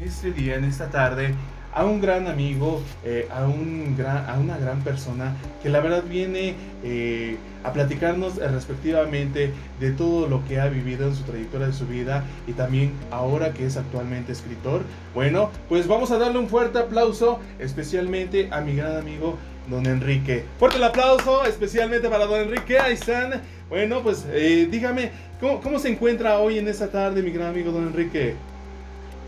[0.00, 1.34] En este día, en esta tarde,
[1.72, 6.02] a un gran amigo, eh, a, un gran, a una gran persona que la verdad
[6.02, 11.68] viene eh, a platicarnos eh, respectivamente de todo lo que ha vivido en su trayectoria
[11.68, 14.82] de su vida y también ahora que es actualmente escritor.
[15.14, 19.38] Bueno, pues vamos a darle un fuerte aplauso especialmente a mi gran amigo
[19.70, 20.44] don Enrique.
[20.58, 22.78] Fuerte el aplauso especialmente para don Enrique.
[22.88, 23.42] Están.
[23.68, 24.26] Bueno, pues
[24.70, 28.34] dígame, ¿cómo, ¿cómo se encuentra hoy en esta tarde mi gran amigo don Enrique?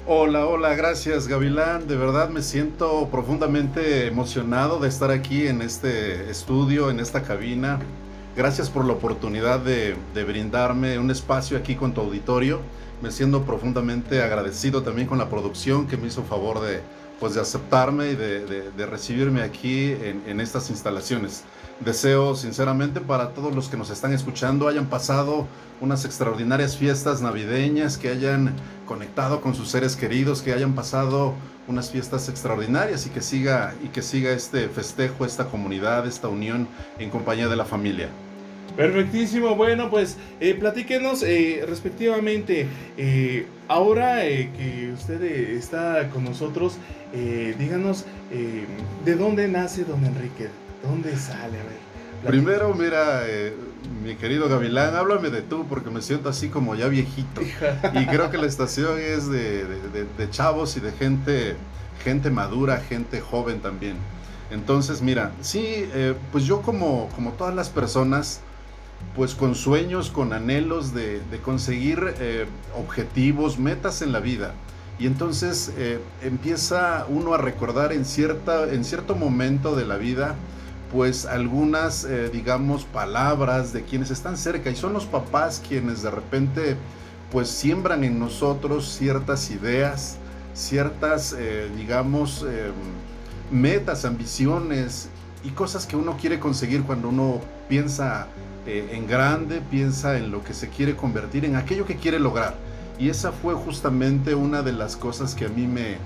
[0.09, 1.89] Hola, hola, gracias Gavilán.
[1.89, 7.81] De verdad me siento profundamente emocionado de estar aquí en este estudio, en esta cabina.
[8.37, 12.61] Gracias por la oportunidad de, brindarme un espacio aquí con tu auditorio.
[13.03, 16.83] Me siento profundamente agradecido también con la producción que me hizo favor de,
[17.19, 21.43] pues, de aceptarme y de, recibirme aquí en, en estas instalaciones.
[21.81, 25.49] Deseo sinceramente para todos los que nos están escuchando hayan pasado
[25.81, 28.55] unas extraordinarias fiestas navideñas, que hayan
[28.87, 31.35] conectado con sus seres queridos, que hayan pasado
[31.69, 36.69] unas fiestas extraordinarias y que siga y que siga este festejo, esta comunidad, esta unión
[36.99, 38.09] en compañía de la familia.
[38.77, 42.67] Perfectísimo, bueno pues eh, platíquenos eh, respectivamente,
[42.99, 46.77] eh, ahora que usted está con nosotros,
[47.59, 48.05] díganos
[49.05, 50.49] de dónde nace don Enrique,
[50.83, 51.59] ¿Dónde sale?
[51.59, 51.96] A ver.
[52.25, 53.55] Primero, mira, eh,
[54.05, 57.41] mi querido Gavilán, háblame de tú porque me siento así como ya viejito.
[57.95, 61.57] y creo que la estación es de, chavos y de gente,
[62.03, 63.97] gente madura, gente joven también.
[64.51, 68.41] Entonces, mira, sí, eh, pues yo como, como todas las personas,
[69.15, 74.55] pues con sueños, con anhelos de, conseguir eh, objetivos, metas en la vida.
[74.99, 75.75] Y entonces
[76.23, 80.37] empieza uno a recordar en, cierta, en cierto momento de la vida,
[80.93, 86.11] pues algunas, eh, digamos, palabras de quienes están cerca y son los papás quienes de
[86.11, 86.77] repente
[87.33, 90.17] pues siembran en nosotros ciertas ideas,
[90.55, 95.09] ciertas, eh, digamos, em, metas, ambiciones
[95.45, 98.29] y cosas que uno quiere conseguir cuando uno piensa
[98.67, 102.55] eh, en grande, piensa en lo que se quiere convertir, en aquello que quiere lograr.
[102.99, 105.97] Y esa fue justamente una de las cosas que a mí me,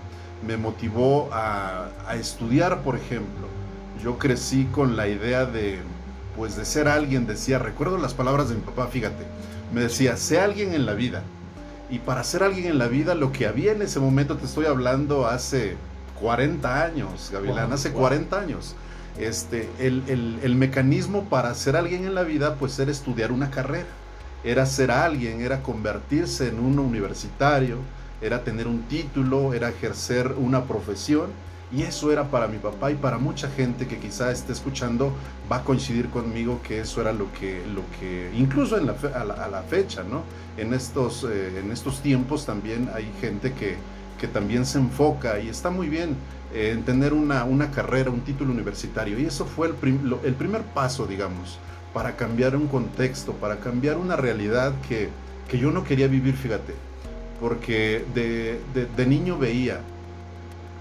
[0.46, 3.59] me motivó a, a estudiar, por ejemplo
[4.02, 5.78] yo crecí con la idea de,
[6.36, 9.24] pues de ser alguien, decía, recuerdo las palabras de mi papá, fíjate,
[9.72, 11.22] me decía, sé alguien en la vida.
[11.90, 14.66] Y para ser alguien en la vida, lo que había en ese momento, te estoy
[14.66, 15.76] hablando hace
[16.20, 18.74] 40 años, Gavilán, hace 40 años.
[19.18, 23.50] Este, el, el, el, mecanismo para ser alguien en la vida, pues era estudiar una
[23.50, 23.88] carrera,
[24.44, 27.78] era ser alguien, era convertirse en un universitario,
[28.22, 31.26] era tener un título, era ejercer una profesión
[31.72, 35.12] y eso era para mi papá y para mucha gente que quizá esté escuchando
[35.50, 39.48] va a coincidir conmigo que eso era lo que, lo que incluso en la a,
[39.48, 40.22] la, fecha, ¿no?
[40.56, 43.76] En estos, eh, en estos tiempos también hay gente que,
[44.18, 46.16] que también se enfoca y está muy bien
[46.52, 49.18] eh, en tener una, una, carrera, un título universitario.
[49.18, 51.58] Y eso fue el, primer paso, digamos,
[51.94, 55.08] para cambiar un contexto, para cambiar una realidad que,
[55.48, 56.74] que yo no quería vivir, fíjate,
[57.40, 59.80] porque de, de niño veía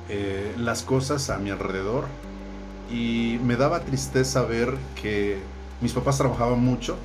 [0.09, 2.05] eh, las cosas a mi alrededor.
[2.91, 5.37] Y me daba tristeza ver que
[5.81, 6.97] mis papás trabajaban mucho,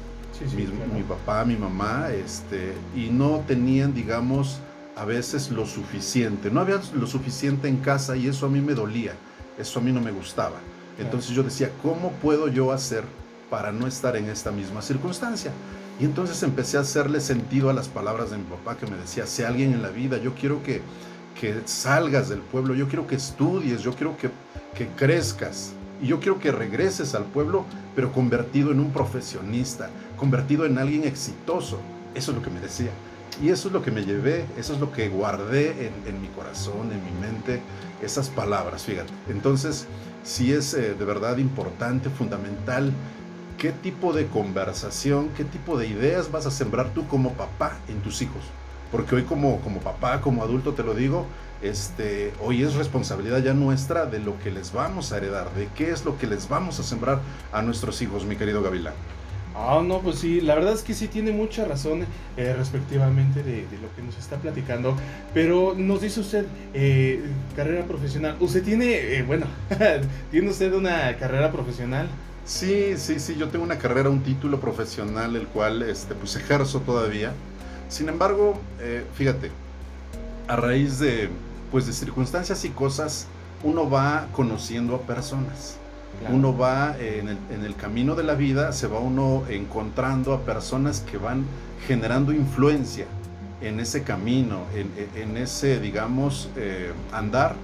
[0.94, 4.58] mi, papá, mi mamá, este, y no tenían, digamos,
[4.96, 8.74] a veces lo suficiente, no había lo suficiente en casa y eso a mí me
[8.74, 9.12] dolía,
[9.58, 10.56] eso a mí no me gustaba.
[10.98, 13.04] Entonces yo decía, ¿cómo puedo yo hacer
[13.50, 15.50] para no estar en esta misma circunstancia?
[16.00, 19.26] Y entonces empecé a hacerle sentido a las palabras de mi papá que me decía,
[19.26, 20.82] sé alguien en la vida, yo quiero que
[21.38, 24.30] que salgas del pueblo, yo quiero que estudies, yo quiero que,
[24.76, 25.72] que crezcas
[26.02, 27.64] y yo quiero que regreses al pueblo,
[27.94, 31.78] pero convertido en un profesionista, convertido en alguien exitoso.
[32.14, 32.90] Eso es lo que me decía.
[33.42, 36.92] Y eso es lo que me llevé, eso es lo que guardé en, mi corazón,
[36.92, 37.60] en mi mente,
[38.00, 39.12] esas palabras, fíjate.
[39.28, 39.86] Entonces,
[40.22, 42.92] sí es eh, de verdad importante, fundamental,
[43.58, 48.00] qué tipo de conversación, qué tipo de ideas vas a sembrar tú como papá en
[48.02, 48.42] tus hijos
[48.94, 51.26] porque hoy como, como papá, como adulto te lo digo,
[51.62, 55.90] este, hoy es responsabilidad ya nuestra de lo que les vamos a heredar, de qué
[55.90, 57.18] es lo que les vamos a sembrar
[57.50, 58.94] a nuestros hijos, mi querido Gavilán.
[59.56, 62.06] Ah, no, pues sí, la verdad es que sí tiene mucha razón
[62.36, 64.96] eh, respectivamente de, lo que nos está platicando,
[65.32, 67.20] pero nos dice usted eh,
[67.56, 68.36] carrera profesional.
[68.38, 69.46] ¿Usted tiene, eh, bueno,
[70.30, 72.06] tiene usted una carrera profesional?
[72.44, 76.78] Sí, sí, sí, yo tengo una carrera, un título profesional, el cual este, pues ejerzo
[76.78, 77.32] todavía.
[77.94, 79.52] Sin embargo, eh, fíjate,
[80.48, 81.28] a raíz de,
[81.70, 83.28] pues, de circunstancias y cosas,
[83.62, 85.76] uno va conociendo a personas.
[86.28, 90.40] Uno va en el, en el, camino de la vida, se va uno encontrando a
[90.40, 91.44] personas que van
[91.86, 93.06] generando influencia.
[93.60, 94.64] en ese camino,
[95.14, 97.54] en, ese, digamos, eh, andar,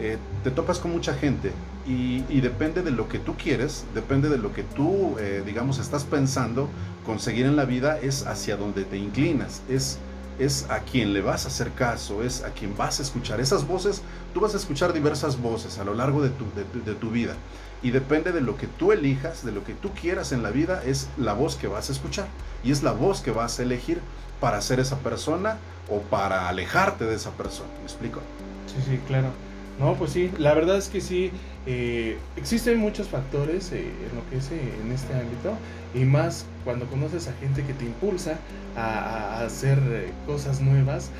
[0.00, 1.52] eh, te topas con mucha gente
[1.86, 6.04] y, depende de lo que tú quieres, depende de lo que tú, eh, digamos, estás
[6.04, 6.68] pensando
[7.04, 9.98] conseguir en la vida, es hacia donde te inclinas, es,
[10.38, 13.40] es a quien le vas a hacer caso, es a quien vas a escuchar.
[13.40, 14.02] Esas voces,
[14.34, 17.34] tú vas a escuchar diversas voces a lo largo de de tu vida
[17.82, 20.82] y depende de lo que tú elijas, de lo que tú quieras en la vida,
[20.84, 22.26] es la voz que vas a escuchar
[22.64, 24.00] y es la voz que vas a elegir
[24.40, 25.58] para ser esa persona
[25.88, 27.70] o para alejarte de esa persona.
[27.78, 28.20] ¿Me explico?
[28.66, 29.28] Sí, sí, claro.
[29.78, 31.30] No, pues sí, la verdad es que sí,
[31.66, 35.56] eh, existen muchos factores eh, en lo que es eh, en este ámbito
[35.94, 38.38] y más cuando conoces a gente que te impulsa
[38.76, 39.78] a, hacer
[40.26, 41.10] cosas nuevas,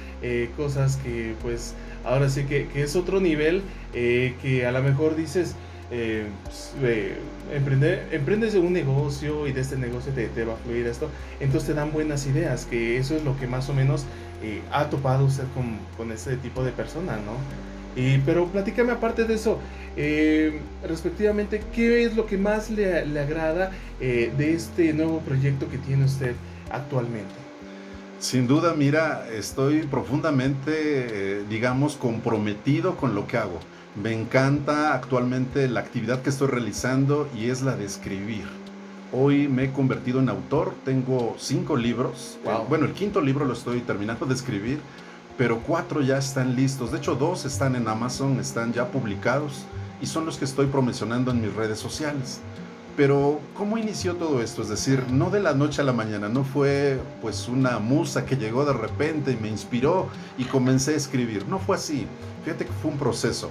[0.56, 1.74] cosas que pues
[2.04, 3.62] ahora sí que, que es otro nivel
[3.92, 5.54] que a lo mejor dices,
[5.90, 6.74] eh, pues,
[7.50, 11.08] emprendes un negocio y de este negocio te, va a fluir esto,
[11.40, 14.04] entonces te dan buenas ideas, que eso es lo que más o menos
[14.42, 17.32] eh, ha topado usted con, con este tipo de persona, ¿no?
[17.98, 19.58] Y, pero platícame aparte de eso,
[19.96, 25.68] eh, respectivamente, ¿qué es lo que más le, le agrada eh, de este nuevo proyecto
[25.68, 26.34] que tiene usted
[26.70, 27.34] actualmente?
[28.20, 33.60] Sin duda, mira, estoy profundamente, digamos, comprometido con lo que hago.
[34.00, 38.44] Me encanta actualmente la actividad que estoy realizando y es la de escribir.
[39.12, 42.38] Hoy me he convertido en autor, tengo cinco libros.
[42.44, 44.78] Eh, bueno, el quinto libro lo estoy terminando de escribir,
[45.38, 46.92] pero cuatro ya están listos.
[46.92, 49.64] De hecho, dos están en Amazon, están ya publicados
[50.02, 52.40] y son los que estoy promocionando en mis redes sociales.
[52.94, 54.60] Pero, ¿cómo inició todo esto?
[54.60, 58.36] Es decir, no de la noche a la mañana, no fue pues una musa que
[58.36, 61.46] llegó de repente y me inspiró y comencé a escribir.
[61.46, 62.06] No fue así.
[62.44, 63.50] Fíjate que fue un proceso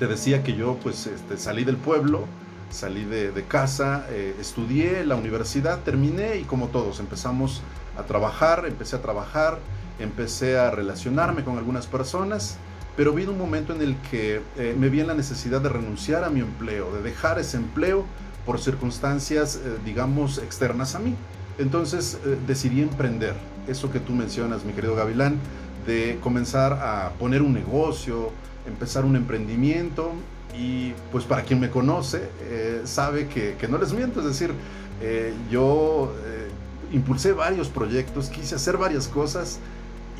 [0.00, 2.24] te decía que yo pues este, salí del pueblo,
[2.70, 7.60] salí de, casa, eh, estudié la universidad, terminé y como todos empezamos
[7.98, 9.58] a trabajar, empecé a trabajar,
[10.00, 12.56] empecé a relacionarme con algunas personas,
[12.96, 16.24] pero vino un momento en el que eh, me vi en la necesidad de renunciar
[16.24, 18.04] a mi empleo, de dejar ese empleo
[18.44, 21.14] por circunstancias, eh, digamos, externas a mí.
[21.58, 23.34] Entonces decidí emprender,
[23.68, 25.38] eso que tú mencionas, mi querido Gavilán,
[25.86, 28.30] de comenzar a poner un negocio,
[28.66, 30.12] empezar un emprendimiento
[30.58, 34.52] y pues para quien me conoce eh, sabe que, no les miento, es decir,
[35.00, 36.48] eh, yo eh,
[36.92, 39.58] impulsé varios proyectos, quise hacer varias cosas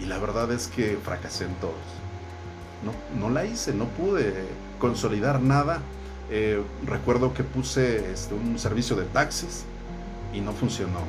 [0.00, 1.74] y la verdad es que fracasé en todos.
[2.84, 4.32] No, no la hice, no pude
[4.78, 5.80] consolidar nada.
[6.86, 9.64] recuerdo que puse este, un servicio de taxis
[10.32, 11.00] y no funcionó.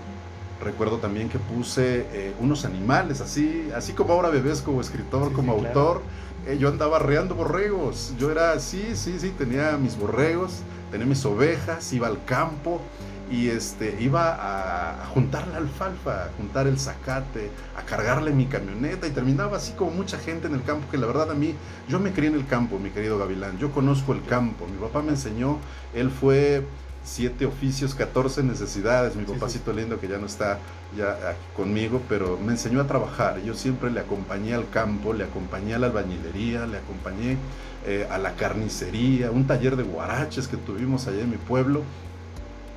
[0.62, 6.02] Recuerdo también que puse unos animales, así, así como ahora bebés como escritor, como autor.
[6.48, 8.14] Eh, yo andaba arreando borregos.
[8.18, 10.60] Yo era así, sí, sí, tenía mis borregos,
[10.92, 12.82] tenía mis ovejas, iba al campo
[13.32, 19.08] y este, iba a, juntar la alfalfa, a juntar el zacate, a cargarle mi camioneta
[19.08, 21.56] y terminaba así como mucha gente en el campo, que la verdad a mí,
[21.88, 25.02] yo me crié en el campo, mi querido Gavilán, yo conozco el campo, mi papá
[25.02, 25.60] me enseñó,
[25.94, 26.66] él fue
[27.04, 29.16] siete oficios, 14 necesidades.
[29.16, 30.60] Mi papacito lindo que ya no está
[30.96, 33.42] ya aquí conmigo, pero me enseñó a trabajar.
[33.42, 37.38] Yo siempre le acompañé al campo, le acompañé a la albañilería, le acompañé
[37.86, 41.84] eh, a la carnicería, un taller de guaraches que tuvimos allá en mi pueblo.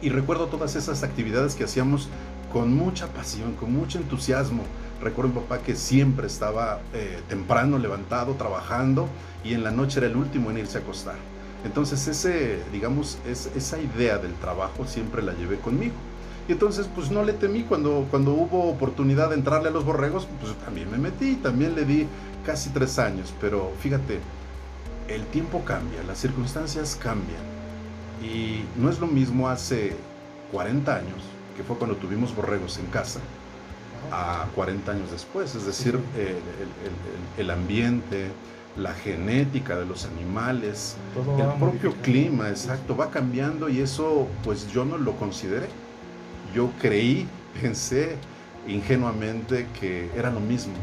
[0.04, 2.10] Y recuerdo todas esas actividades que hacíamos
[2.52, 4.62] con mucha pasión, con mucho entusiasmo.
[5.00, 9.08] Recuerdo a papá que siempre estaba eh, temprano levantado, trabajando,
[9.42, 11.14] y en la noche era el último en irse a acostar.
[11.64, 15.94] Entonces ese, digamos, es, esa idea del trabajo siempre la llevé conmigo.
[16.50, 20.28] Y entonces pues no le temí cuando, cuando hubo oportunidad de entrarle a los borregos,
[20.38, 22.06] pues también me metí, también le di
[22.44, 24.20] casi tres años, pero fíjate,
[25.08, 27.53] el tiempo cambia, las circunstancias cambian.
[28.24, 29.92] Y no es lo mismo hace
[30.52, 31.22] 40 años,
[31.56, 33.20] que fue cuando tuvimos borregos en casa,
[34.10, 35.54] a 40 años después.
[35.54, 35.98] Es decir,
[37.36, 38.30] el ambiente,
[38.76, 40.96] la genética de los animales,
[41.38, 45.68] el propio clima, exacto, va cambiando y eso pues yo no lo consideré.
[46.54, 47.26] Yo creí,
[47.60, 48.16] pensé
[48.66, 50.74] ingenuamente que era lo mismo.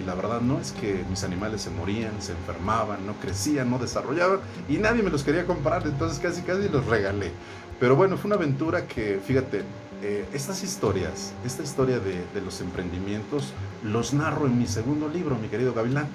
[0.00, 3.78] Y la verdad no es que mis animales se morían, se enfermaban, no crecían, no
[3.78, 7.32] desarrollaban y nadie me los quería comprar, entonces casi casi los regalé.
[7.80, 9.62] Pero bueno, fue una aventura que, fíjate,
[10.02, 13.52] eh, estas historias, esta historia de, de los emprendimientos,
[13.82, 16.08] los narro en mi segundo libro, mi querido Gavilán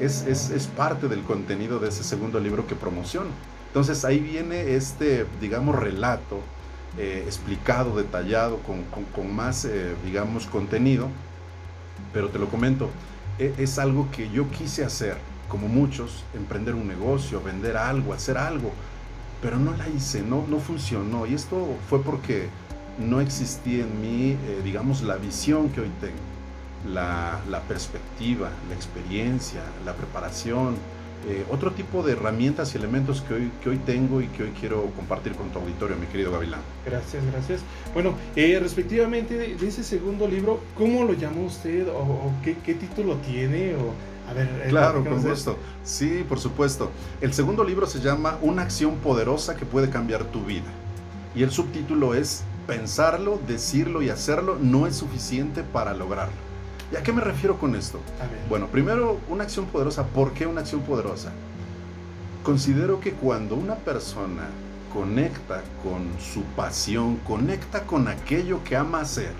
[0.00, 3.30] es, parte del contenido de ese segundo libro que promociono.
[3.68, 6.40] Entonces ahí viene este, digamos, relato
[6.98, 11.08] eh, explicado, detallado, con, más, eh, digamos, contenido.
[12.12, 12.90] Pero te lo comento,
[13.40, 15.16] es algo que yo quise hacer,
[15.48, 18.72] como muchos, emprender un negocio, vender algo, hacer algo,
[19.42, 21.26] pero no la hice, no, no funcionó.
[21.26, 22.48] Y esto fue porque
[22.98, 26.92] no existía en mí, eh, digamos, la visión que hoy tengo.
[26.94, 30.76] la, la perspectiva, la experiencia, la preparación,
[31.28, 34.52] eh, otro tipo de herramientas y elementos que hoy, que hoy tengo y que hoy
[34.58, 36.60] quiero compartir con tu auditorio, mi querido Gavilán.
[36.86, 37.60] Gracias, gracias.
[37.92, 43.16] Bueno, eh, respectivamente de, ese segundo libro, ¿cómo lo llama usted o, qué, qué, título
[43.16, 43.74] tiene?
[43.74, 43.92] O,
[44.30, 45.58] a ver, eh, claro, con gusto.
[45.84, 46.90] Sí, por supuesto.
[47.20, 50.70] El segundo libro se llama Una acción poderosa que puede cambiar tu vida.
[51.34, 56.49] Y el subtítulo es Pensarlo, decirlo y hacerlo no es suficiente para lograrlo.
[56.92, 58.00] ¿Y a qué me refiero con esto?
[58.48, 60.06] Bueno, primero, una acción poderosa.
[60.06, 61.30] ¿Por qué una acción poderosa?
[62.42, 64.48] Considero que cuando una persona
[64.92, 69.32] conecta con su pasión, conecta con aquello que ama hacer,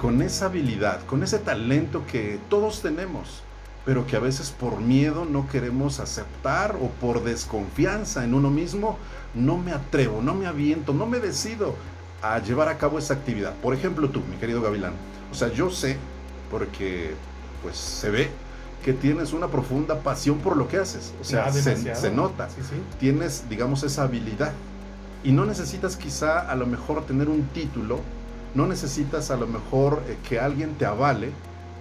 [0.00, 3.42] con esa habilidad, con ese talento que todos tenemos,
[3.84, 8.96] pero que a veces por miedo no queremos aceptar o por desconfianza en uno mismo,
[9.34, 11.74] no me atrevo, no me aviento, no me decido
[12.22, 13.54] a llevar a cabo esa actividad.
[13.56, 14.92] Por ejemplo, tú, mi querido Gavilán.
[15.32, 15.96] O sea, yo sé
[16.50, 17.14] porque
[17.62, 18.30] pues se ve
[18.84, 21.12] que tienes una profunda pasión por lo que haces.
[21.20, 22.48] O sea, se, nota.
[22.98, 24.52] Tienes, digamos, esa habilidad.
[25.24, 28.00] Y no necesitas quizá a lo mejor tener un título,
[28.54, 31.30] no necesitas a lo mejor eh, que alguien te avale,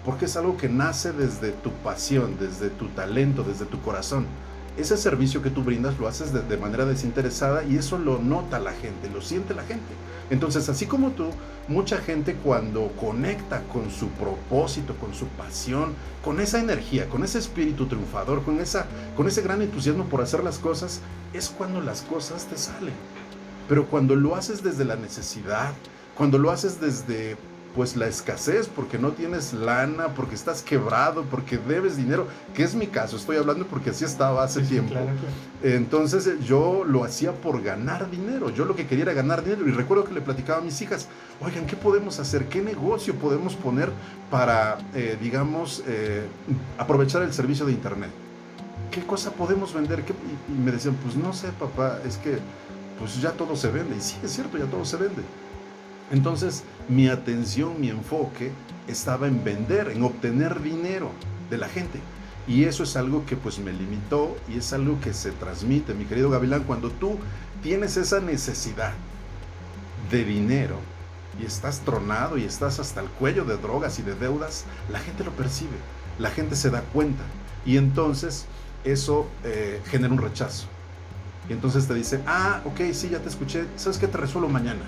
[0.04, 4.26] porque es algo que nace desde tu pasión, desde tu talento, desde tu corazón.
[4.78, 8.74] Ese servicio que tú brindas lo haces de manera desinteresada y eso lo nota la
[8.74, 9.94] gente, lo siente la gente.
[10.30, 11.30] Entonces, así como tú,
[11.68, 15.94] mucha gente cuando conecta con su propósito, con su pasión,
[16.24, 20.44] con esa energía, con ese espíritu triunfador, con, esa, con ese gran entusiasmo por hacer
[20.44, 21.02] las cosas,
[21.34, 22.94] es cuando las cosas te salen.
[23.70, 25.74] Pero cuando lo haces desde la necesidad,
[26.16, 27.38] cuando lo haces desde
[27.78, 32.74] pues la escasez, porque no tienes lana, porque estás quebrado, porque debes dinero, que es
[32.74, 34.96] mi caso, estoy hablando porque así estaba hace tiempo.
[35.62, 39.68] Entonces eh, yo lo hacía por ganar dinero, yo lo que quería era ganar dinero
[39.68, 41.08] y recuerdo que le platicaba a mis hijas,
[41.40, 42.46] oigan, ¿qué podemos hacer?
[42.46, 43.92] ¿Qué negocio podemos poner
[44.32, 46.26] para, eh, digamos, eh,
[46.80, 48.10] aprovechar el servicio de Internet?
[48.90, 50.04] ¿Qué cosa podemos vender?
[50.50, 52.40] Y me decían, pues no sé, papá, es que
[52.98, 53.98] pues ya todo se vende.
[53.98, 55.22] Y sí, es cierto, ya todo se vende.
[56.12, 58.52] Entonces, mi atención, mi enfoque
[58.88, 61.12] estaba en vender, en obtener dinero
[61.50, 62.00] de la gente.
[62.48, 66.06] Y eso es algo que pues me limitó y es algo que se transmite, mi
[66.06, 67.20] querido Gavilán, cuando tú
[67.62, 68.94] tienes esa necesidad
[70.10, 70.78] de dinero
[71.42, 75.26] y estás tronado y estás hasta el cuello de drogas y de deudas, la gente
[75.26, 75.76] lo percibe,
[76.20, 77.24] la gente se da cuenta
[77.66, 78.46] y entonces
[78.86, 80.68] eso eh, genera un rechazo.
[81.50, 84.08] Y entonces te dice, ah, ok, sí, ya te escuché, ¿sabes qué?
[84.08, 84.84] Te resuelvo mañana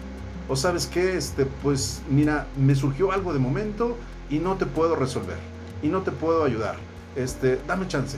[0.49, 3.95] o sabes qué, este, pues mira, me surgió algo de momento
[4.29, 5.37] y no te puedo resolver
[5.83, 6.75] y no te puedo ayudar.
[7.15, 8.17] Este, dame chance.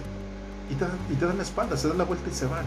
[0.70, 2.66] Y te, y te dan la espalda, se dan la vuelta y se van.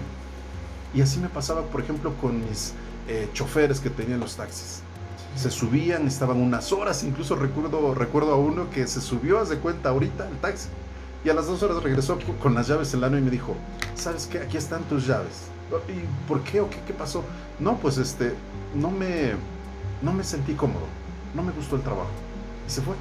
[0.95, 2.75] Y así me pasaba, por ejemplo, con mis
[3.09, 4.83] eh, choferes que tenían los taxis.
[5.35, 9.89] Se subían, estaban unas horas, incluso recuerdo, recuerdo a uno que se subió, hace cuenta
[9.89, 10.69] ahorita, el taxi.
[11.25, 13.57] Y a las dos horas regresó con las llaves en la mano y me dijo,
[13.95, 14.41] ¿sabes qué?
[14.41, 15.49] Aquí están tus llaves.
[15.89, 17.25] ¿Y por qué o qué, qué pasó?
[17.59, 18.35] No, pues este,
[18.75, 19.33] no me,
[20.05, 20.87] no me sentí cómodo,
[21.35, 22.11] no me gustó el trabajo.
[22.67, 22.95] Y se fue.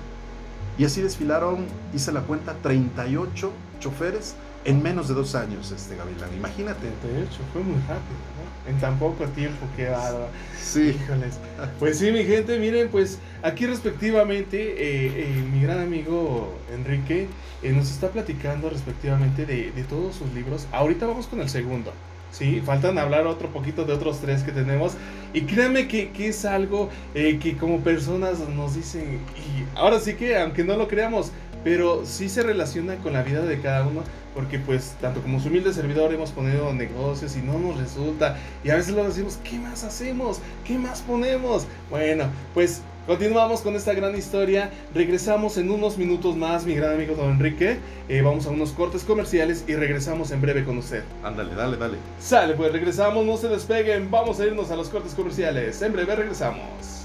[0.77, 6.33] Y así desfilaron, hice la cuenta, 38 choferes en menos de dos años, este Gavilán.
[6.36, 6.88] Imagínate.
[7.01, 8.72] 38, fue muy rápido, ¿no?
[8.72, 10.27] En tan poco tiempo, que dado.
[10.60, 10.98] Sí.
[11.03, 11.38] Híjoles.
[11.79, 17.27] Pues sí, mi gente, miren, pues aquí respectivamente, eh, eh, mi gran amigo Enrique
[17.62, 20.65] eh, nos está platicando respectivamente de, de todos sus libros.
[20.72, 21.91] Ahorita vamos con el segundo.
[22.33, 24.93] Sí, faltan hablar otro poquito de otros tres que tenemos.
[25.33, 30.15] Y créanme que, que es algo eh, que como personas nos dicen, y ahora sí
[30.15, 31.31] que, aunque no lo creamos,
[31.63, 34.03] pero sí se relaciona con la vida de cada uno,
[34.34, 38.70] porque pues tanto como su humilde servidor hemos ponido negocios y no nos resulta, y
[38.70, 40.39] a veces lo decimos, ¿qué más hacemos?
[40.65, 41.65] ¿Qué más ponemos?
[41.89, 44.72] Bueno, pues Continuamos con esta gran historia.
[44.93, 47.77] Regresamos en unos minutos más, mi gran amigo Don Enrique.
[48.08, 51.03] Eh, vamos a unos cortes comerciales y regresamos en breve con usted.
[51.22, 51.98] Ándale, dale, dale.
[52.20, 54.10] Sale, pues regresamos, no se despeguen.
[54.10, 55.82] Vamos a irnos a los cortes comerciales.
[55.82, 57.02] En breve regresamos.